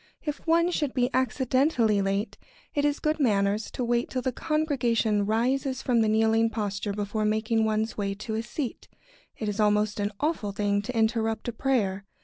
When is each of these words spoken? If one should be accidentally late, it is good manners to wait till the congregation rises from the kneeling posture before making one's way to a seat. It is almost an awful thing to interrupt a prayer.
If 0.23 0.39
one 0.47 0.71
should 0.71 0.95
be 0.95 1.11
accidentally 1.13 2.01
late, 2.01 2.35
it 2.73 2.85
is 2.85 2.99
good 2.99 3.19
manners 3.19 3.69
to 3.69 3.83
wait 3.83 4.09
till 4.09 4.23
the 4.23 4.31
congregation 4.31 5.27
rises 5.27 5.83
from 5.83 6.01
the 6.01 6.09
kneeling 6.09 6.49
posture 6.49 6.91
before 6.93 7.23
making 7.23 7.65
one's 7.65 7.99
way 7.99 8.15
to 8.15 8.33
a 8.33 8.41
seat. 8.41 8.87
It 9.37 9.47
is 9.47 9.59
almost 9.59 9.99
an 9.99 10.11
awful 10.19 10.53
thing 10.53 10.81
to 10.81 10.97
interrupt 10.97 11.49
a 11.49 11.53
prayer. 11.53 12.05